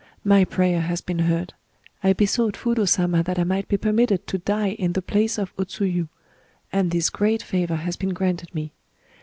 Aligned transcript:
My 0.23 0.45
prayer 0.45 0.81
has 0.81 0.99
been 0.99 1.19
heard. 1.19 1.53
I 2.03 2.13
besought 2.13 2.53
Fudō 2.55 2.89
Sama 2.89 3.21
that 3.21 3.37
I 3.37 3.43
might 3.43 3.67
be 3.67 3.77
permitted 3.77 4.25
to 4.25 4.39
die 4.39 4.69
in 4.69 4.93
the 4.93 5.01
place 5.03 5.37
of 5.37 5.53
O 5.59 5.63
Tsuyu; 5.63 6.07
and 6.73 6.89
this 6.89 7.11
great 7.11 7.43
favor 7.43 7.75
has 7.75 7.97
been 7.97 8.09
granted 8.15 8.55
me. 8.55 8.73